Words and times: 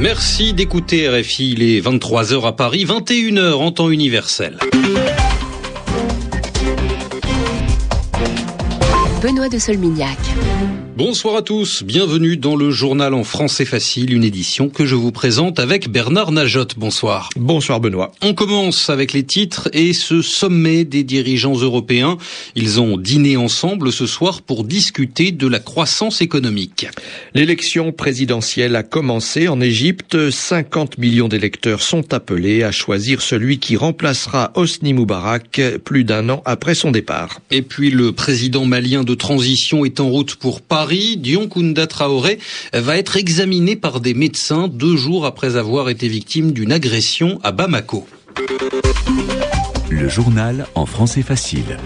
Merci 0.00 0.54
d'écouter 0.54 1.08
RFI, 1.08 1.50
il 1.50 1.62
est 1.62 1.80
23h 1.80 2.46
à 2.46 2.52
Paris, 2.52 2.84
21h 2.84 3.54
en 3.54 3.72
temps 3.72 3.90
universel. 3.90 4.56
Benoît 9.20 9.48
de 9.48 9.58
Solmignac. 9.58 10.18
Bonsoir 10.98 11.36
à 11.36 11.42
tous, 11.42 11.84
bienvenue 11.84 12.36
dans 12.36 12.56
le 12.56 12.72
journal 12.72 13.14
en 13.14 13.22
français 13.22 13.64
facile, 13.64 14.12
une 14.12 14.24
édition 14.24 14.68
que 14.68 14.84
je 14.84 14.96
vous 14.96 15.12
présente 15.12 15.60
avec 15.60 15.88
Bernard 15.88 16.32
Najotte. 16.32 16.76
Bonsoir. 16.76 17.30
Bonsoir 17.36 17.78
Benoît. 17.78 18.10
On 18.20 18.34
commence 18.34 18.90
avec 18.90 19.12
les 19.12 19.22
titres 19.22 19.68
et 19.72 19.92
ce 19.92 20.22
sommet 20.22 20.84
des 20.84 21.04
dirigeants 21.04 21.56
européens. 21.56 22.18
Ils 22.56 22.80
ont 22.80 22.98
dîné 22.98 23.36
ensemble 23.36 23.92
ce 23.92 24.06
soir 24.06 24.42
pour 24.42 24.64
discuter 24.64 25.30
de 25.30 25.46
la 25.46 25.60
croissance 25.60 26.20
économique. 26.20 26.88
L'élection 27.32 27.92
présidentielle 27.92 28.74
a 28.74 28.82
commencé 28.82 29.46
en 29.46 29.60
Égypte. 29.60 30.30
50 30.30 30.98
millions 30.98 31.28
d'électeurs 31.28 31.82
sont 31.82 32.12
appelés 32.12 32.64
à 32.64 32.72
choisir 32.72 33.22
celui 33.22 33.60
qui 33.60 33.76
remplacera 33.76 34.50
Hosni 34.56 34.94
Moubarak 34.94 35.60
plus 35.84 36.02
d'un 36.02 36.28
an 36.28 36.42
après 36.44 36.74
son 36.74 36.90
départ. 36.90 37.38
Et 37.52 37.62
puis 37.62 37.92
le 37.92 38.10
président 38.10 38.64
malien 38.64 39.04
de 39.08 39.14
transition 39.14 39.86
est 39.86 40.00
en 40.00 40.08
route 40.08 40.34
pour 40.34 40.60
Paris 40.60 41.16
Dion 41.16 41.48
Kunda 41.48 41.86
Traoré 41.86 42.38
va 42.74 42.98
être 42.98 43.16
examiné 43.16 43.74
par 43.74 44.00
des 44.00 44.12
médecins 44.12 44.68
deux 44.68 44.96
jours 44.96 45.24
après 45.24 45.56
avoir 45.56 45.88
été 45.88 46.08
victime 46.08 46.52
d'une 46.52 46.72
agression 46.72 47.40
à 47.42 47.50
Bamako. 47.50 48.06
Le 49.88 50.08
journal 50.10 50.66
en 50.74 50.84
français 50.84 51.22
facile. 51.22 51.78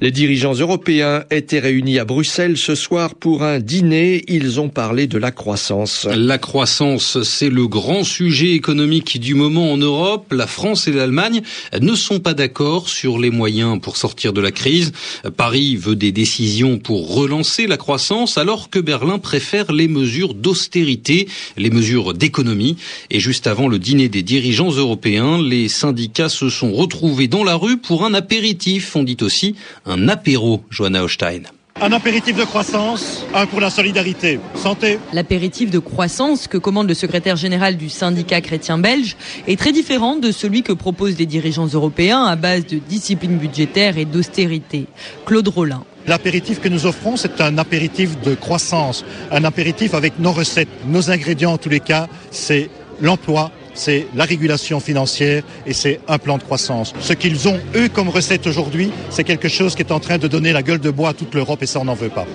Les 0.00 0.12
dirigeants 0.12 0.54
européens 0.54 1.24
étaient 1.32 1.58
réunis 1.58 1.98
à 1.98 2.04
Bruxelles 2.04 2.56
ce 2.56 2.76
soir 2.76 3.16
pour 3.16 3.42
un 3.42 3.58
dîner. 3.58 4.22
Ils 4.28 4.60
ont 4.60 4.68
parlé 4.68 5.08
de 5.08 5.18
la 5.18 5.32
croissance. 5.32 6.06
La 6.14 6.38
croissance, 6.38 7.20
c'est 7.24 7.50
le 7.50 7.66
grand 7.66 8.04
sujet 8.04 8.52
économique 8.52 9.18
du 9.18 9.34
moment 9.34 9.72
en 9.72 9.76
Europe. 9.76 10.32
La 10.32 10.46
France 10.46 10.86
et 10.86 10.92
l'Allemagne 10.92 11.42
ne 11.80 11.94
sont 11.96 12.20
pas 12.20 12.34
d'accord 12.34 12.88
sur 12.88 13.18
les 13.18 13.30
moyens 13.30 13.80
pour 13.80 13.96
sortir 13.96 14.32
de 14.32 14.40
la 14.40 14.52
crise. 14.52 14.92
Paris 15.36 15.74
veut 15.74 15.96
des 15.96 16.12
décisions 16.12 16.78
pour 16.78 17.12
relancer 17.16 17.66
la 17.66 17.76
croissance 17.76 18.38
alors 18.38 18.70
que 18.70 18.78
Berlin 18.78 19.18
préfère 19.18 19.72
les 19.72 19.88
mesures 19.88 20.34
d'austérité, 20.34 21.26
les 21.56 21.70
mesures 21.70 22.14
d'économie. 22.14 22.76
Et 23.10 23.18
juste 23.18 23.48
avant 23.48 23.66
le 23.66 23.80
dîner 23.80 24.08
des 24.08 24.22
dirigeants 24.22 24.70
européens, 24.70 25.42
les 25.42 25.68
syndicats 25.68 26.28
se 26.28 26.50
sont 26.50 26.72
retrouvés 26.72 27.26
dans 27.26 27.42
la 27.42 27.56
rue 27.56 27.78
pour 27.78 28.04
un 28.04 28.14
apéritif. 28.14 28.94
On 28.94 29.02
dit 29.02 29.16
aussi 29.22 29.56
un 29.88 30.08
apéro, 30.08 30.62
Johanna 30.70 31.02
Hochstein. 31.02 31.42
Un 31.80 31.92
apéritif 31.92 32.36
de 32.36 32.44
croissance, 32.44 33.24
un 33.34 33.46
pour 33.46 33.60
la 33.60 33.70
solidarité. 33.70 34.38
Santé. 34.56 34.98
L'apéritif 35.12 35.70
de 35.70 35.78
croissance 35.78 36.48
que 36.48 36.58
commande 36.58 36.88
le 36.88 36.94
secrétaire 36.94 37.36
général 37.36 37.76
du 37.76 37.88
syndicat 37.88 38.40
chrétien 38.40 38.78
belge 38.78 39.16
est 39.46 39.58
très 39.58 39.72
différent 39.72 40.16
de 40.16 40.32
celui 40.32 40.62
que 40.62 40.72
proposent 40.72 41.16
les 41.18 41.26
dirigeants 41.26 41.68
européens 41.68 42.24
à 42.24 42.36
base 42.36 42.66
de 42.66 42.78
discipline 42.78 43.38
budgétaire 43.38 43.96
et 43.96 44.04
d'austérité. 44.04 44.86
Claude 45.24 45.48
Rollin. 45.48 45.84
L'apéritif 46.06 46.60
que 46.60 46.68
nous 46.68 46.84
offrons, 46.84 47.16
c'est 47.16 47.40
un 47.40 47.58
apéritif 47.58 48.20
de 48.22 48.34
croissance, 48.34 49.04
un 49.30 49.44
apéritif 49.44 49.94
avec 49.94 50.18
nos 50.18 50.32
recettes, 50.32 50.68
nos 50.86 51.10
ingrédients 51.10 51.52
en 51.52 51.58
tous 51.58 51.68
les 51.68 51.80
cas, 51.80 52.08
c'est 52.30 52.70
l'emploi, 53.00 53.52
c'est 53.78 54.08
la 54.14 54.24
régulation 54.24 54.80
financière 54.80 55.42
et 55.66 55.72
c'est 55.72 56.00
un 56.08 56.18
plan 56.18 56.36
de 56.36 56.42
croissance. 56.42 56.92
Ce 57.00 57.12
qu'ils 57.12 57.48
ont, 57.48 57.58
eux, 57.76 57.88
comme 57.88 58.08
recette 58.08 58.46
aujourd'hui, 58.46 58.90
c'est 59.08 59.24
quelque 59.24 59.48
chose 59.48 59.74
qui 59.74 59.82
est 59.82 59.92
en 59.92 60.00
train 60.00 60.18
de 60.18 60.26
donner 60.26 60.52
la 60.52 60.62
gueule 60.62 60.80
de 60.80 60.90
bois 60.90 61.10
à 61.10 61.14
toute 61.14 61.34
l'Europe 61.34 61.62
et 61.62 61.66
ça, 61.66 61.78
on 61.80 61.84
n'en 61.84 61.94
veut 61.94 62.08
pas. 62.08 62.26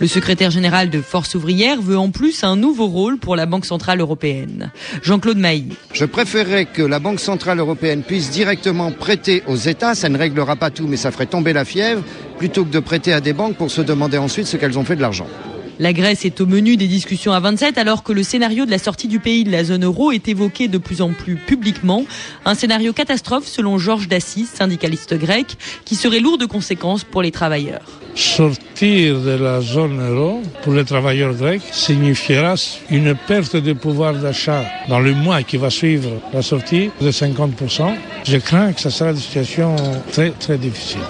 Le 0.00 0.08
secrétaire 0.08 0.50
général 0.50 0.90
de 0.90 1.00
Force 1.00 1.36
ouvrière 1.36 1.80
veut 1.80 1.96
en 1.96 2.10
plus 2.10 2.42
un 2.42 2.56
nouveau 2.56 2.88
rôle 2.88 3.18
pour 3.18 3.36
la 3.36 3.46
Banque 3.46 3.64
centrale 3.64 4.00
européenne. 4.00 4.72
Jean-Claude 5.02 5.38
Mailly. 5.38 5.76
Je 5.92 6.04
préférerais 6.04 6.64
que 6.66 6.82
la 6.82 6.98
Banque 6.98 7.20
centrale 7.20 7.60
européenne 7.60 8.02
puisse 8.02 8.30
directement 8.30 8.90
prêter 8.90 9.44
aux 9.46 9.56
États, 9.56 9.94
ça 9.94 10.08
ne 10.08 10.18
réglera 10.18 10.56
pas 10.56 10.70
tout 10.70 10.88
mais 10.88 10.96
ça 10.96 11.12
ferait 11.12 11.26
tomber 11.26 11.52
la 11.52 11.64
fièvre, 11.64 12.02
plutôt 12.36 12.64
que 12.64 12.70
de 12.70 12.80
prêter 12.80 13.12
à 13.12 13.20
des 13.20 13.32
banques 13.32 13.56
pour 13.56 13.70
se 13.70 13.80
demander 13.80 14.18
ensuite 14.18 14.48
ce 14.48 14.56
qu'elles 14.56 14.78
ont 14.78 14.84
fait 14.84 14.96
de 14.96 15.02
l'argent. 15.02 15.28
La 15.78 15.92
Grèce 15.92 16.24
est 16.24 16.40
au 16.40 16.46
menu 16.46 16.76
des 16.76 16.86
discussions 16.86 17.32
à 17.32 17.40
27 17.40 17.78
alors 17.78 18.02
que 18.02 18.12
le 18.12 18.22
scénario 18.22 18.66
de 18.66 18.70
la 18.70 18.78
sortie 18.78 19.08
du 19.08 19.20
pays 19.20 19.44
de 19.44 19.50
la 19.50 19.64
zone 19.64 19.84
euro 19.84 20.12
est 20.12 20.28
évoqué 20.28 20.68
de 20.68 20.78
plus 20.78 21.00
en 21.00 21.10
plus 21.10 21.36
publiquement. 21.36 22.04
Un 22.44 22.54
scénario 22.54 22.92
catastrophe 22.92 23.46
selon 23.46 23.78
Georges 23.78 24.06
Dassis, 24.06 24.46
syndicaliste 24.46 25.14
grec, 25.14 25.56
qui 25.84 25.96
serait 25.96 26.20
lourd 26.20 26.38
de 26.38 26.46
conséquences 26.46 27.04
pour 27.04 27.22
les 27.22 27.30
travailleurs. 27.30 27.82
Sortir 28.14 29.20
de 29.20 29.30
la 29.30 29.62
zone 29.62 29.98
euro 30.06 30.42
pour 30.62 30.74
les 30.74 30.84
travailleurs 30.84 31.34
grecs 31.34 31.62
signifiera 31.72 32.54
une 32.90 33.14
perte 33.14 33.56
de 33.56 33.72
pouvoir 33.72 34.14
d'achat 34.14 34.64
dans 34.88 35.00
le 35.00 35.14
mois 35.14 35.42
qui 35.42 35.56
va 35.56 35.70
suivre 35.70 36.10
la 36.34 36.42
sortie 36.42 36.90
de 37.00 37.10
50%. 37.10 37.94
Je 38.24 38.36
crains 38.36 38.72
que 38.74 38.80
ça 38.80 38.90
sera 38.90 39.10
une 39.10 39.16
situation 39.16 39.74
très 40.12 40.30
très 40.32 40.58
difficile. 40.58 41.00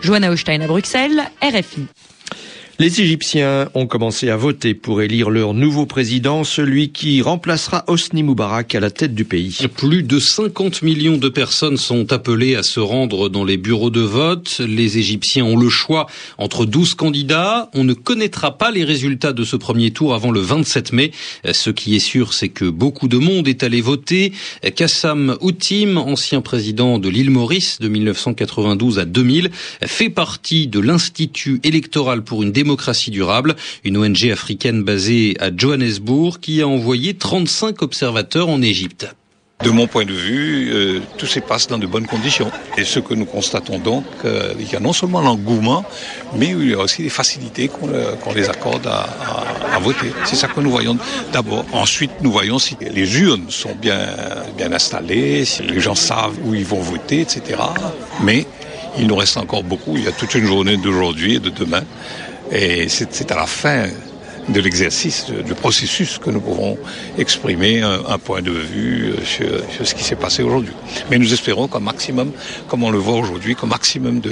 Johanna 0.00 0.30
Hochstein 0.30 0.62
à 0.62 0.66
Bruxelles, 0.66 1.20
RFI. 1.42 1.86
Les 2.80 3.00
Égyptiens 3.00 3.68
ont 3.74 3.88
commencé 3.88 4.30
à 4.30 4.36
voter 4.36 4.72
pour 4.72 5.02
élire 5.02 5.30
leur 5.30 5.52
nouveau 5.52 5.84
président, 5.84 6.44
celui 6.44 6.90
qui 6.90 7.20
remplacera 7.22 7.82
Hosni 7.88 8.22
Moubarak 8.22 8.72
à 8.76 8.78
la 8.78 8.92
tête 8.92 9.16
du 9.16 9.24
pays. 9.24 9.58
Plus 9.74 10.04
de 10.04 10.20
50 10.20 10.82
millions 10.82 11.16
de 11.16 11.28
personnes 11.28 11.76
sont 11.76 12.12
appelées 12.12 12.54
à 12.54 12.62
se 12.62 12.78
rendre 12.78 13.28
dans 13.28 13.42
les 13.42 13.56
bureaux 13.56 13.90
de 13.90 14.00
vote. 14.00 14.60
Les 14.60 14.96
Égyptiens 14.96 15.44
ont 15.44 15.56
le 15.56 15.68
choix 15.68 16.06
entre 16.38 16.66
12 16.66 16.94
candidats. 16.94 17.68
On 17.74 17.82
ne 17.82 17.94
connaîtra 17.94 18.56
pas 18.56 18.70
les 18.70 18.84
résultats 18.84 19.32
de 19.32 19.42
ce 19.42 19.56
premier 19.56 19.90
tour 19.90 20.14
avant 20.14 20.30
le 20.30 20.38
27 20.38 20.92
mai. 20.92 21.10
Ce 21.50 21.70
qui 21.70 21.96
est 21.96 21.98
sûr, 21.98 22.32
c'est 22.32 22.48
que 22.48 22.66
beaucoup 22.66 23.08
de 23.08 23.18
monde 23.18 23.48
est 23.48 23.64
allé 23.64 23.80
voter. 23.80 24.32
Kassam 24.76 25.36
Outim, 25.40 25.96
ancien 25.96 26.42
président 26.42 27.00
de 27.00 27.08
l'île 27.08 27.30
Maurice 27.30 27.80
de 27.80 27.88
1992 27.88 29.00
à 29.00 29.04
2000, 29.04 29.50
fait 29.84 30.10
partie 30.10 30.68
de 30.68 30.78
l'Institut 30.78 31.58
électoral 31.64 32.22
pour 32.22 32.44
une 32.44 32.52
démocratie 32.52 32.67
démocratie 32.68 33.10
durable, 33.10 33.56
une 33.82 33.96
ONG 33.96 34.30
africaine 34.30 34.82
basée 34.82 35.34
à 35.40 35.48
Johannesburg 35.56 36.38
qui 36.38 36.60
a 36.60 36.68
envoyé 36.68 37.14
35 37.14 37.80
observateurs 37.80 38.50
en 38.50 38.60
Égypte. 38.60 39.08
De 39.64 39.70
mon 39.70 39.86
point 39.86 40.04
de 40.04 40.12
vue, 40.12 40.70
euh, 40.70 41.00
tout 41.16 41.24
se 41.24 41.40
passe 41.40 41.66
dans 41.66 41.78
de 41.78 41.86
bonnes 41.86 42.06
conditions. 42.06 42.50
Et 42.76 42.84
ce 42.84 43.00
que 43.00 43.14
nous 43.14 43.24
constatons 43.24 43.78
donc, 43.78 44.04
euh, 44.26 44.52
il 44.60 44.70
y 44.70 44.76
a 44.76 44.80
non 44.80 44.92
seulement 44.92 45.22
l'engouement, 45.22 45.82
mais 46.36 46.48
il 46.48 46.70
y 46.70 46.74
a 46.74 46.78
aussi 46.78 47.02
les 47.02 47.08
facilités 47.08 47.68
qu'on 47.68 48.32
les 48.34 48.50
accorde 48.50 48.86
à, 48.86 49.08
à, 49.74 49.78
voter. 49.78 50.12
C'est 50.26 50.36
ça 50.36 50.46
que 50.46 50.60
nous 50.60 50.70
voyons 50.70 50.98
d'abord. 51.32 51.64
Ensuite, 51.72 52.12
nous 52.20 52.30
voyons 52.30 52.58
si 52.58 52.76
les 52.80 53.18
urnes 53.18 53.46
sont 53.48 53.74
bien, 53.74 54.08
bien 54.58 54.70
installées, 54.72 55.46
si 55.46 55.62
les 55.62 55.80
gens 55.80 55.94
savent 55.94 56.36
où 56.44 56.54
ils 56.54 56.66
vont 56.66 56.80
voter, 56.80 57.22
etc. 57.22 57.42
Mais 58.22 58.46
il 58.98 59.06
nous 59.06 59.16
reste 59.16 59.36
encore 59.36 59.62
beaucoup. 59.62 59.96
Il 59.96 60.04
y 60.04 60.08
a 60.08 60.12
toute 60.12 60.34
une 60.34 60.44
journée 60.44 60.76
d'aujourd'hui 60.76 61.36
et 61.36 61.40
de 61.40 61.50
demain. 61.50 61.82
Et 62.50 62.88
c'est 62.88 63.30
à 63.30 63.36
la 63.36 63.46
fin 63.46 63.86
de 64.48 64.60
l'exercice, 64.60 65.26
du 65.26 65.54
processus, 65.54 66.18
que 66.18 66.30
nous 66.30 66.40
pouvons 66.40 66.78
exprimer 67.18 67.82
un, 67.82 68.18
point 68.18 68.40
de 68.40 68.50
vue 68.50 69.12
sur, 69.24 69.46
ce 69.86 69.94
qui 69.94 70.02
s'est 70.02 70.16
passé 70.16 70.42
aujourd'hui. 70.42 70.72
Mais 71.10 71.18
nous 71.18 71.32
espérons 71.32 71.68
qu'un 71.68 71.80
maximum, 71.80 72.32
comme 72.66 72.82
on 72.82 72.90
le 72.90 72.98
voit 72.98 73.16
aujourd'hui, 73.16 73.54
qu'un 73.54 73.66
maximum 73.66 74.22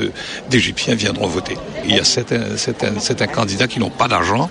d'Égyptiens 0.49 0.95
viendront 0.95 1.27
voter. 1.27 1.57
Il 1.85 1.95
y 1.95 1.99
a 1.99 2.05
certains, 2.05 2.57
certains, 2.57 2.99
certains 2.99 3.27
candidats 3.27 3.67
qui 3.67 3.79
n'ont 3.79 3.91
pas 3.91 4.09
d'argent, 4.09 4.51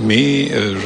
mais 0.00 0.50
euh, 0.52 0.76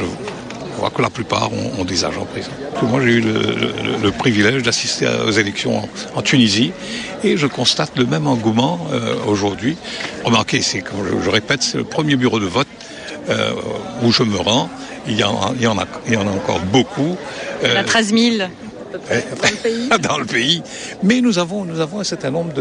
je 0.77 0.81
voit 0.81 0.91
que 0.91 1.01
la 1.01 1.09
plupart 1.09 1.49
ont, 1.51 1.83
des 1.85 2.05
agents 2.05 2.25
présents. 2.25 2.51
Moi, 2.83 3.01
j'ai 3.03 3.13
eu 3.13 3.21
le, 3.21 4.11
privilège 4.11 4.61
d'assister 4.61 5.07
aux 5.27 5.31
élections 5.31 5.89
en, 6.15 6.21
Tunisie 6.21 6.71
et 7.23 7.35
je 7.35 7.47
constate 7.47 7.97
le 7.97 8.05
même 8.05 8.27
engouement 8.27 8.79
euh, 8.91 9.15
aujourd'hui. 9.25 9.75
Remarquez, 10.23 10.61
c'est, 10.61 10.83
je, 10.83 11.23
je, 11.23 11.29
répète, 11.31 11.63
c'est 11.63 11.79
le 11.79 11.83
premier 11.83 12.15
bureau 12.15 12.39
de 12.39 12.45
vote 12.45 12.67
euh, 13.29 13.53
où 14.03 14.11
je 14.11 14.21
me 14.21 14.37
rends. 14.37 14.69
Il 15.07 15.17
y, 15.17 15.23
en, 15.23 15.53
il, 15.55 15.63
y 15.63 15.67
en 15.67 15.79
a, 15.79 15.85
il 16.05 16.13
y 16.13 16.17
en 16.17 16.27
a 16.27 16.31
encore 16.31 16.59
beaucoup. 16.59 17.17
Il 17.63 17.69
y 17.69 17.73
en 17.73 17.77
a 17.77 17.83
13 17.83 18.13
000 18.13 18.37
dans 18.37 19.49
le 19.49 19.55
pays. 19.55 19.89
dans 19.99 20.17
le 20.19 20.25
pays. 20.25 20.61
Mais 21.01 21.21
nous 21.21 21.39
avons, 21.39 21.65
nous 21.65 21.79
avons 21.79 22.01
un 22.01 22.03
certain 22.03 22.29
nombre 22.29 22.53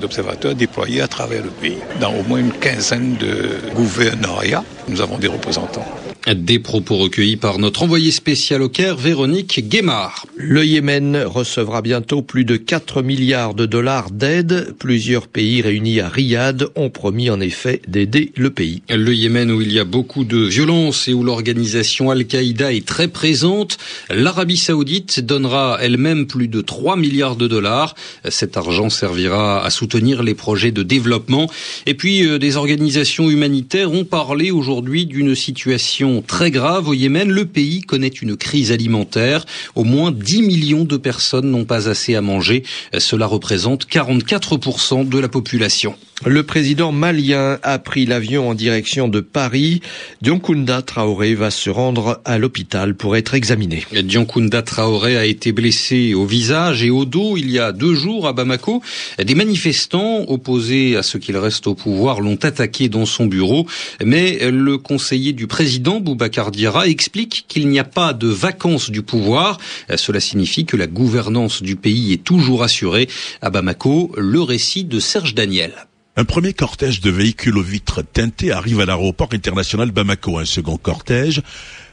d'observateurs 0.00 0.56
déployés 0.56 1.00
à 1.00 1.06
travers 1.08 1.44
le 1.44 1.50
pays. 1.50 1.78
Dans 2.00 2.12
au 2.12 2.24
moins 2.24 2.38
une 2.38 2.52
quinzaine 2.52 3.16
de 3.18 3.50
gouvernoriats, 3.74 4.64
nous 4.88 5.00
avons 5.00 5.18
des 5.18 5.28
représentants. 5.28 5.86
Des 6.30 6.60
propos 6.60 6.98
recueillis 6.98 7.36
par 7.36 7.58
notre 7.58 7.82
envoyé 7.82 8.12
spécial 8.12 8.62
au 8.62 8.68
Caire, 8.68 8.96
Véronique 8.96 9.68
Guémard. 9.68 10.24
Le 10.36 10.64
Yémen 10.64 11.16
recevra 11.16 11.82
bientôt 11.82 12.22
plus 12.22 12.44
de 12.44 12.56
4 12.56 13.02
milliards 13.02 13.54
de 13.54 13.66
dollars 13.66 14.12
d'aide. 14.12 14.72
Plusieurs 14.78 15.26
pays 15.26 15.62
réunis 15.62 15.98
à 15.98 16.08
Riyad 16.08 16.68
ont 16.76 16.90
promis 16.90 17.28
en 17.28 17.40
effet 17.40 17.82
d'aider 17.88 18.30
le 18.36 18.50
pays. 18.50 18.82
Le 18.88 19.12
Yémen 19.12 19.50
où 19.50 19.60
il 19.62 19.72
y 19.72 19.80
a 19.80 19.84
beaucoup 19.84 20.22
de 20.22 20.38
violence 20.38 21.08
et 21.08 21.12
où 21.12 21.24
l'organisation 21.24 22.10
Al-Qaïda 22.10 22.72
est 22.72 22.86
très 22.86 23.08
présente, 23.08 23.78
l'Arabie 24.08 24.56
saoudite 24.56 25.18
donnera 25.18 25.78
elle-même 25.80 26.28
plus 26.28 26.46
de 26.46 26.60
3 26.60 26.96
milliards 26.96 27.36
de 27.36 27.48
dollars. 27.48 27.96
Cet 28.28 28.56
argent 28.56 28.90
servira 28.90 29.64
à 29.64 29.70
soutenir 29.70 30.22
les 30.22 30.34
projets 30.34 30.70
de 30.70 30.84
développement. 30.84 31.50
Et 31.86 31.94
puis 31.94 32.24
euh, 32.24 32.38
des 32.38 32.56
organisations 32.56 33.28
humanitaires 33.28 33.90
ont 33.90 34.04
parlé 34.04 34.52
aujourd'hui 34.52 35.06
d'une 35.06 35.34
situation 35.34 36.11
très 36.20 36.50
grave 36.50 36.88
au 36.88 36.94
Yémen. 36.94 37.30
Le 37.30 37.46
pays 37.46 37.80
connaît 37.80 38.08
une 38.08 38.36
crise 38.36 38.72
alimentaire. 38.72 39.46
Au 39.74 39.84
moins 39.84 40.12
10 40.12 40.42
millions 40.42 40.84
de 40.84 40.96
personnes 40.96 41.50
n'ont 41.50 41.64
pas 41.64 41.88
assez 41.88 42.14
à 42.14 42.20
manger. 42.20 42.64
Cela 42.98 43.26
représente 43.26 43.86
44% 43.86 45.08
de 45.08 45.18
la 45.18 45.28
population. 45.28 45.94
Le 46.24 46.44
président 46.44 46.92
malien 46.92 47.58
a 47.64 47.80
pris 47.80 48.06
l'avion 48.06 48.48
en 48.48 48.54
direction 48.54 49.08
de 49.08 49.18
Paris. 49.18 49.80
Dionkunda 50.20 50.80
Traoré 50.80 51.34
va 51.34 51.50
se 51.50 51.68
rendre 51.68 52.20
à 52.24 52.38
l'hôpital 52.38 52.94
pour 52.94 53.16
être 53.16 53.34
examiné. 53.34 53.84
Dionkunda 53.92 54.62
Traoré 54.62 55.16
a 55.16 55.24
été 55.24 55.50
blessé 55.50 56.14
au 56.14 56.24
visage 56.24 56.84
et 56.84 56.90
au 56.90 57.04
dos 57.06 57.36
il 57.36 57.50
y 57.50 57.58
a 57.58 57.72
deux 57.72 57.94
jours 57.94 58.28
à 58.28 58.32
Bamako. 58.32 58.82
Des 59.18 59.34
manifestants 59.34 60.24
opposés 60.28 60.96
à 60.96 61.02
ce 61.02 61.18
qu'il 61.18 61.36
reste 61.36 61.66
au 61.66 61.74
pouvoir 61.74 62.20
l'ont 62.20 62.38
attaqué 62.40 62.88
dans 62.88 63.06
son 63.06 63.26
bureau, 63.26 63.66
mais 64.04 64.48
le 64.48 64.78
conseiller 64.78 65.32
du 65.32 65.48
président 65.48 65.98
Boubacar 65.98 66.52
Diarra 66.52 66.86
explique 66.86 67.46
qu'il 67.48 67.68
n'y 67.68 67.80
a 67.80 67.84
pas 67.84 68.12
de 68.12 68.28
vacances 68.28 68.90
du 68.90 69.02
pouvoir. 69.02 69.58
Cela 69.96 70.20
signifie 70.20 70.66
que 70.66 70.76
la 70.76 70.86
gouvernance 70.86 71.62
du 71.62 71.74
pays 71.74 72.12
est 72.12 72.22
toujours 72.22 72.62
assurée. 72.62 73.08
À 73.40 73.50
Bamako, 73.50 74.12
le 74.16 74.40
récit 74.40 74.84
de 74.84 75.00
Serge 75.00 75.34
Daniel. 75.34 75.72
Un 76.14 76.24
premier 76.24 76.52
cortège 76.52 77.00
de 77.00 77.10
véhicules 77.10 77.56
aux 77.56 77.62
vitres 77.62 78.02
teintées 78.02 78.52
arrive 78.52 78.80
à 78.80 78.84
l'aéroport 78.84 79.30
international 79.32 79.92
Bamako. 79.92 80.38
Un 80.38 80.44
second 80.44 80.76
cortège 80.76 81.40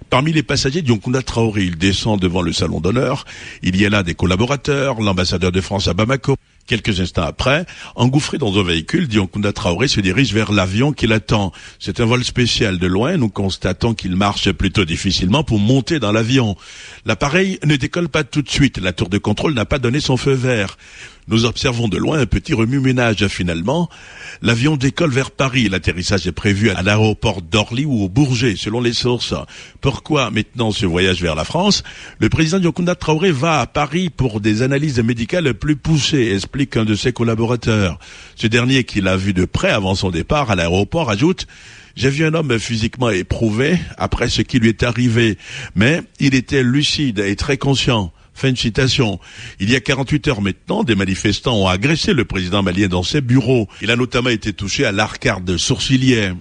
Parmi 0.09 0.33
les 0.33 0.43
passagers, 0.43 0.81
Dionkunda 0.81 1.21
Traoré, 1.21 1.63
il 1.63 1.77
descend 1.77 2.19
devant 2.19 2.41
le 2.41 2.51
salon 2.51 2.81
d'honneur. 2.81 3.25
Il 3.61 3.79
y 3.79 3.85
a 3.85 3.89
là 3.89 4.01
des 4.01 4.15
collaborateurs, 4.15 4.99
l'ambassadeur 4.99 5.51
de 5.51 5.61
France 5.61 5.87
à 5.87 5.93
Bamako. 5.93 6.35
Quelques 6.65 6.99
instants 6.99 7.23
après, 7.23 7.65
engouffré 7.95 8.37
dans 8.37 8.55
un 8.59 8.63
véhicule, 8.63 9.07
Dionkunda 9.07 9.53
Traoré 9.53 9.87
se 9.87 10.01
dirige 10.01 10.33
vers 10.33 10.51
l'avion 10.51 10.93
qui 10.93 11.07
l'attend. 11.07 11.51
C'est 11.79 11.99
un 11.99 12.05
vol 12.05 12.23
spécial 12.23 12.77
de 12.77 12.87
loin. 12.87 13.17
Nous 13.17 13.29
constatons 13.29 13.93
qu'il 13.93 14.15
marche 14.15 14.51
plutôt 14.51 14.83
difficilement 14.83 15.43
pour 15.43 15.59
monter 15.59 15.99
dans 15.99 16.11
l'avion. 16.11 16.57
L'appareil 17.05 17.59
ne 17.63 17.75
décolle 17.75 18.09
pas 18.09 18.23
tout 18.23 18.41
de 18.41 18.49
suite. 18.49 18.79
La 18.79 18.93
tour 18.93 19.09
de 19.09 19.17
contrôle 19.17 19.53
n'a 19.53 19.65
pas 19.65 19.79
donné 19.79 19.99
son 19.99 20.17
feu 20.17 20.33
vert. 20.33 20.77
Nous 21.29 21.45
observons 21.45 21.87
de 21.87 21.97
loin 21.97 22.19
un 22.19 22.25
petit 22.25 22.55
remue-ménage. 22.55 23.27
Finalement, 23.27 23.87
l'avion 24.41 24.77
décolle 24.77 25.11
vers 25.11 25.29
Paris. 25.29 25.69
L'atterrissage 25.69 26.25
est 26.25 26.31
prévu 26.31 26.71
à 26.71 26.81
l'aéroport 26.81 27.43
d'Orly 27.43 27.85
ou 27.85 28.03
au 28.03 28.09
Bourget, 28.09 28.55
selon 28.55 28.81
les 28.81 28.93
sources. 28.93 29.35
Pourquoi 29.79 30.31
maintenant 30.31 30.71
ce 30.71 30.87
voyage 30.87 31.21
vers 31.21 31.35
la 31.35 31.43
France? 31.43 31.83
Le 32.17 32.29
président 32.29 32.59
Yokunda 32.59 32.95
Traoré 32.95 33.31
va 33.31 33.59
à 33.59 33.67
Paris 33.67 34.09
pour 34.09 34.41
des 34.41 34.63
analyses 34.63 34.99
médicales 34.99 35.53
plus 35.53 35.75
poussées, 35.75 36.33
explique 36.33 36.75
un 36.77 36.85
de 36.85 36.95
ses 36.95 37.13
collaborateurs. 37.13 37.99
Ce 38.35 38.47
dernier, 38.47 38.83
qui 38.83 38.99
l'a 38.99 39.15
vu 39.15 39.33
de 39.33 39.45
près 39.45 39.69
avant 39.69 39.93
son 39.93 40.09
départ 40.09 40.49
à 40.49 40.55
l'aéroport, 40.55 41.11
ajoute 41.11 41.45
j'ai 41.95 42.09
vu 42.09 42.25
un 42.25 42.33
homme 42.33 42.57
physiquement 42.59 43.09
éprouvé 43.09 43.77
après 43.97 44.29
ce 44.29 44.41
qui 44.41 44.59
lui 44.59 44.69
est 44.69 44.83
arrivé, 44.83 45.37
mais 45.75 46.01
il 46.19 46.33
était 46.33 46.63
lucide 46.63 47.19
et 47.19 47.35
très 47.35 47.57
conscient. 47.57 48.13
Fin 48.39 48.55
citation. 48.55 49.19
Il 49.59 49.69
y 49.69 49.75
a 49.75 49.81
48 49.81 50.29
heures 50.29 50.41
maintenant, 50.41 50.85
des 50.85 50.95
manifestants 50.95 51.57
ont 51.57 51.67
agressé 51.67 52.13
le 52.13 52.23
président 52.23 52.63
malien 52.63 52.87
dans 52.87 53.03
ses 53.03 53.19
bureaux. 53.19 53.67
Il 53.81 53.91
a 53.91 53.97
notamment 53.97 54.29
été 54.29 54.53
touché 54.53 54.85
à 54.85 54.93
l'arcade 54.93 55.57
sourcilière. 55.57 56.37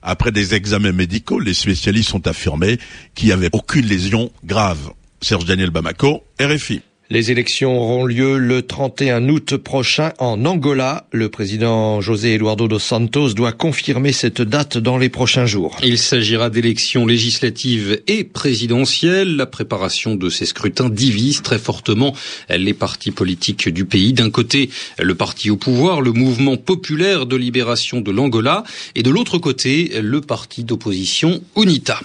Après 0.00 0.32
des 0.32 0.54
examens 0.54 0.92
médicaux, 0.92 1.40
les 1.40 1.52
spécialistes 1.52 2.14
ont 2.14 2.22
affirmé 2.24 2.78
qu'il 3.14 3.26
n'y 3.26 3.32
avait 3.32 3.50
aucune 3.52 3.84
lésion 3.84 4.32
grave. 4.42 4.92
Serge 5.20 5.44
Daniel 5.44 5.68
Bamako, 5.68 6.24
RFI. 6.40 6.80
Les 7.10 7.30
élections 7.30 7.78
auront 7.78 8.06
lieu 8.06 8.38
le 8.38 8.62
31 8.62 9.28
août 9.28 9.56
prochain 9.56 10.12
en 10.18 10.46
Angola. 10.46 11.06
Le 11.12 11.28
président 11.28 12.00
José 12.00 12.34
Eduardo 12.34 12.68
dos 12.68 12.78
Santos 12.78 13.34
doit 13.34 13.52
confirmer 13.52 14.12
cette 14.12 14.40
date 14.40 14.78
dans 14.78 14.96
les 14.96 15.10
prochains 15.10 15.44
jours. 15.44 15.76
Il 15.82 15.98
s'agira 15.98 16.48
d'élections 16.48 17.04
législatives 17.04 18.00
et 18.06 18.24
présidentielles. 18.24 19.36
La 19.36 19.46
préparation 19.46 20.14
de 20.14 20.30
ces 20.30 20.46
scrutins 20.46 20.88
divise 20.88 21.42
très 21.42 21.58
fortement 21.58 22.14
les 22.48 22.72
partis 22.72 23.10
politiques 23.10 23.68
du 23.68 23.84
pays. 23.84 24.14
D'un 24.14 24.30
côté, 24.30 24.70
le 24.98 25.14
parti 25.14 25.50
au 25.50 25.56
pouvoir, 25.56 26.00
le 26.00 26.12
mouvement 26.12 26.56
populaire 26.56 27.26
de 27.26 27.36
libération 27.36 28.00
de 28.00 28.10
l'Angola, 28.10 28.64
et 28.94 29.02
de 29.02 29.10
l'autre 29.10 29.38
côté, 29.38 30.00
le 30.00 30.20
parti 30.20 30.64
d'opposition 30.64 31.42
UNITA. 31.56 32.00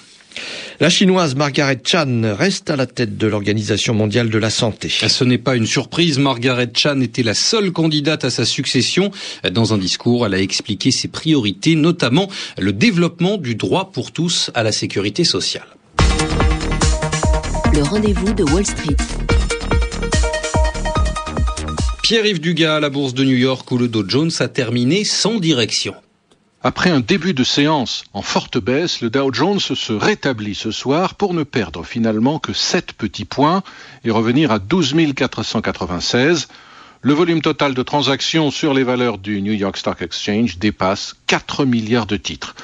La 0.79 0.91
chinoise 0.91 1.33
Margaret 1.33 1.81
Chan 1.83 2.21
reste 2.37 2.69
à 2.69 2.75
la 2.75 2.85
tête 2.85 3.17
de 3.17 3.25
l'Organisation 3.25 3.95
mondiale 3.95 4.29
de 4.29 4.37
la 4.37 4.51
santé. 4.51 4.89
Ce 4.89 5.23
n'est 5.23 5.39
pas 5.39 5.55
une 5.55 5.65
surprise, 5.65 6.19
Margaret 6.19 6.69
Chan 6.75 7.01
était 7.01 7.23
la 7.23 7.33
seule 7.33 7.71
candidate 7.71 8.23
à 8.25 8.29
sa 8.29 8.45
succession. 8.45 9.09
Dans 9.51 9.73
un 9.73 9.79
discours, 9.79 10.27
elle 10.27 10.35
a 10.35 10.39
expliqué 10.39 10.91
ses 10.91 11.07
priorités, 11.07 11.73
notamment 11.73 12.29
le 12.59 12.73
développement 12.73 13.37
du 13.37 13.55
droit 13.55 13.91
pour 13.91 14.11
tous 14.11 14.51
à 14.53 14.61
la 14.61 14.71
sécurité 14.71 15.23
sociale. 15.23 15.65
Le 17.73 17.81
rendez-vous 17.81 18.33
de 18.33 18.43
Wall 18.43 18.65
Street. 18.65 18.97
Pierre-Yves 22.03 22.39
Dugas 22.39 22.75
à 22.75 22.79
la 22.79 22.91
bourse 22.91 23.15
de 23.15 23.23
New 23.23 23.35
York 23.35 23.69
où 23.71 23.79
le 23.79 23.87
Dow 23.87 24.07
Jones 24.07 24.31
a 24.39 24.47
terminé 24.47 25.03
sans 25.03 25.39
direction. 25.39 25.95
Après 26.63 26.89
un 26.89 27.01
début 27.01 27.35
de 27.35 27.43
séance 27.43 28.03
en 28.13 28.23
forte 28.23 28.57
baisse, 28.57 29.01
le 29.01 29.11
Dow 29.11 29.31
Jones 29.31 29.59
se 29.59 29.93
rétablit 29.93 30.55
ce 30.55 30.71
soir 30.71 31.13
pour 31.13 31.35
ne 31.35 31.43
perdre 31.43 31.85
finalement 31.85 32.39
que 32.39 32.51
7 32.51 32.93
petits 32.93 33.25
points 33.25 33.61
et 34.03 34.09
revenir 34.09 34.51
à 34.51 34.57
12 34.57 34.95
496. 35.15 36.47
Le 37.01 37.13
volume 37.13 37.43
total 37.43 37.75
de 37.75 37.83
transactions 37.83 38.49
sur 38.49 38.73
les 38.73 38.83
valeurs 38.83 39.19
du 39.19 39.39
New 39.43 39.53
York 39.53 39.77
Stock 39.77 40.01
Exchange 40.01 40.57
dépasse 40.57 41.15
4 41.27 41.63
milliards 41.63 42.07
de 42.07 42.17
titres. 42.17 42.55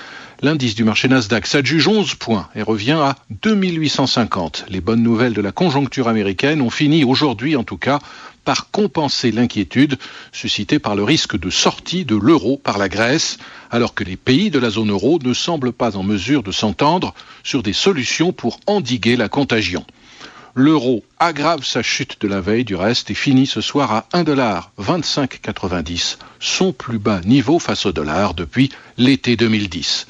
L'indice 0.42 0.74
du 0.74 0.84
marché 0.84 1.08
Nasdaq 1.08 1.46
s'adjuge 1.46 1.88
11 1.88 2.16
points 2.16 2.50
et 2.56 2.64
revient 2.64 3.00
à 3.00 3.16
2850. 3.44 4.66
Les 4.70 4.82
bonnes 4.82 5.04
nouvelles 5.04 5.34
de 5.34 5.42
la 5.42 5.52
conjoncture 5.52 6.08
américaine 6.08 6.62
ont 6.62 6.72
fini 6.72 7.04
aujourd'hui 7.04 7.56
en 7.56 7.64
tout 7.64 7.78
cas 7.78 8.00
par 8.46 8.72
compenser 8.72 9.32
l'inquiétude 9.32 9.98
suscitée 10.32 10.80
par 10.80 10.96
le 10.96 11.04
risque 11.04 11.38
de 11.38 11.50
sortie 11.50 12.06
de 12.06 12.16
l'euro 12.16 12.58
par 12.58 12.78
la 12.78 12.90
Grèce, 12.90 13.38
alors 13.72 13.94
que 13.94 14.04
les 14.04 14.18
pays 14.18 14.52
de 14.52 14.60
la 14.60 14.70
zone 14.70 14.92
euro 14.92 15.20
ne 15.24 15.34
semblent 15.34 15.74
pas 15.74 15.98
en 15.98 16.04
mesure 16.04 16.44
de 16.44 16.52
s'entendre 16.52 17.14
sur 17.44 17.64
des 17.64 17.74
solutions 17.74 18.34
pour 18.34 18.60
endiguer 18.68 19.16
la 19.16 19.30
contagion. 19.30 19.86
L'euro 20.56 21.04
aggrave 21.18 21.66
sa 21.66 21.82
chute 21.82 22.22
de 22.22 22.28
la 22.28 22.40
veille 22.40 22.64
du 22.64 22.76
reste 22.76 23.10
et 23.10 23.16
finit 23.16 23.48
ce 23.48 23.60
soir 23.60 23.92
à 23.92 24.06
1,2590, 24.14 26.18
son 26.40 26.74
plus 26.74 27.00
bas 27.00 27.22
niveau 27.22 27.58
face 27.58 27.88
au 27.88 27.92
dollar 27.92 28.36
depuis 28.36 28.70
l'été 28.98 29.36
2010. 29.36 30.06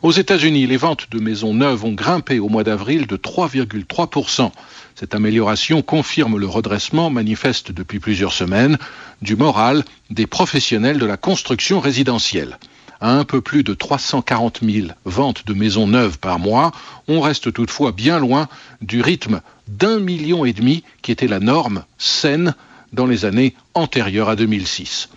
Aux 0.00 0.12
États-Unis, 0.12 0.68
les 0.68 0.76
ventes 0.76 1.08
de 1.10 1.18
maisons 1.18 1.54
neuves 1.54 1.84
ont 1.84 1.92
grimpé 1.92 2.38
au 2.38 2.48
mois 2.48 2.62
d'avril 2.62 3.08
de 3.08 3.16
3,3%. 3.16 4.52
Cette 4.94 5.14
amélioration 5.14 5.82
confirme 5.82 6.38
le 6.38 6.46
redressement 6.46 7.10
manifeste 7.10 7.72
depuis 7.72 7.98
plusieurs 7.98 8.32
semaines 8.32 8.78
du 9.22 9.34
moral 9.34 9.84
des 10.10 10.28
professionnels 10.28 10.98
de 10.98 11.06
la 11.06 11.16
construction 11.16 11.80
résidentielle. 11.80 12.58
À 13.00 13.10
un 13.12 13.24
peu 13.24 13.40
plus 13.40 13.64
de 13.64 13.74
340 13.74 14.60
000 14.62 14.88
ventes 15.04 15.46
de 15.46 15.54
maisons 15.54 15.88
neuves 15.88 16.18
par 16.18 16.38
mois, 16.38 16.70
on 17.08 17.20
reste 17.20 17.52
toutefois 17.52 17.90
bien 17.90 18.20
loin 18.20 18.48
du 18.80 19.00
rythme 19.00 19.40
d'un 19.66 19.98
million 19.98 20.44
et 20.44 20.52
demi 20.52 20.84
qui 21.02 21.10
était 21.10 21.26
la 21.26 21.40
norme 21.40 21.84
saine 21.96 22.54
dans 22.92 23.06
les 23.06 23.24
années 23.24 23.54
antérieures 23.74 24.28
à 24.28 24.36
2006. 24.36 25.08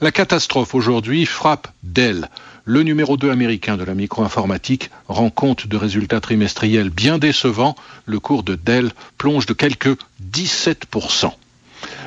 La 0.00 0.12
catastrophe 0.12 0.74
aujourd'hui 0.74 1.26
frappe 1.26 1.68
Dell. 1.82 2.30
Le 2.72 2.84
numéro 2.84 3.16
2 3.16 3.32
américain 3.32 3.76
de 3.76 3.82
la 3.82 3.94
micro-informatique 3.94 4.92
rend 5.08 5.30
compte 5.30 5.66
de 5.66 5.76
résultats 5.76 6.20
trimestriels 6.20 6.90
bien 6.90 7.18
décevants. 7.18 7.74
Le 8.06 8.20
cours 8.20 8.44
de 8.44 8.54
Dell 8.54 8.92
plonge 9.18 9.44
de 9.46 9.54
quelques 9.54 9.98
17%. 10.32 11.32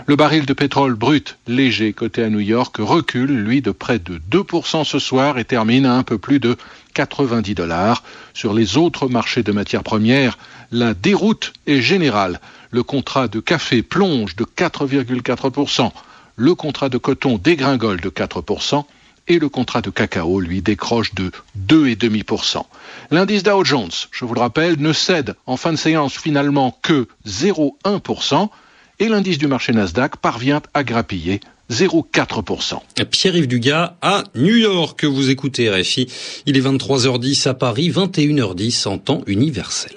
Le 0.05 0.15
baril 0.15 0.45
de 0.45 0.53
pétrole 0.53 0.93
brut 0.93 1.37
léger 1.47 1.91
coté 1.91 2.23
à 2.23 2.29
New 2.29 2.39
York 2.39 2.77
recule, 2.79 3.43
lui, 3.43 3.61
de 3.61 3.71
près 3.71 3.99
de 3.99 4.21
2% 4.31 4.85
ce 4.85 4.99
soir 4.99 5.37
et 5.37 5.43
termine 5.43 5.85
à 5.85 5.95
un 5.95 6.03
peu 6.03 6.17
plus 6.17 6.39
de 6.39 6.55
90 6.93 7.55
dollars. 7.55 8.01
Sur 8.33 8.53
les 8.53 8.77
autres 8.77 9.09
marchés 9.09 9.43
de 9.43 9.51
matières 9.51 9.83
premières, 9.83 10.37
la 10.71 10.93
déroute 10.93 11.51
est 11.67 11.81
générale. 11.81 12.39
Le 12.71 12.83
contrat 12.83 13.27
de 13.27 13.41
café 13.41 13.83
plonge 13.83 14.37
de 14.37 14.45
4,4% 14.45 15.91
le 16.35 16.55
contrat 16.55 16.89
de 16.89 16.97
coton 16.97 17.37
dégringole 17.37 18.01
de 18.01 18.09
4% 18.09 18.85
et 19.27 19.39
le 19.39 19.49
contrat 19.49 19.81
de 19.81 19.89
cacao, 19.89 20.39
lui, 20.39 20.61
décroche 20.61 21.13
de 21.13 21.31
2,5%. 21.67 22.63
L'indice 23.11 23.43
Dow 23.43 23.63
Jones, 23.63 23.91
je 24.11 24.25
vous 24.25 24.33
le 24.33 24.39
rappelle, 24.39 24.79
ne 24.79 24.93
cède 24.93 25.35
en 25.45 25.57
fin 25.57 25.71
de 25.71 25.77
séance 25.77 26.13
finalement 26.13 26.77
que 26.81 27.07
0,1% 27.27 28.49
et 28.99 29.07
l'indice 29.07 29.37
du 29.37 29.47
marché 29.47 29.73
Nasdaq 29.73 30.17
parvient 30.17 30.61
à 30.73 30.83
grappiller 30.83 31.39
0,4%. 31.71 32.79
Pierre-Yves 33.09 33.47
Dugas 33.47 33.95
à 34.01 34.23
New 34.35 34.55
York, 34.55 35.05
vous 35.05 35.29
écoutez 35.29 35.69
RFI. 35.69 36.07
Il 36.45 36.57
est 36.57 36.61
23h10 36.61 37.47
à 37.47 37.53
Paris, 37.53 37.89
21h10 37.89 38.87
en 38.87 38.97
temps 38.97 39.23
universel. 39.27 39.95